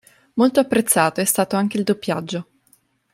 [0.33, 2.47] Molto apprezzato è stato anche il doppiaggio.